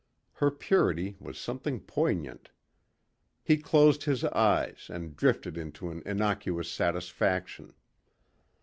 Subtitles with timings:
[0.33, 2.49] Her purity was something poignant.
[3.43, 7.75] He closed his eyes and drifted into an innocuous satisfaction.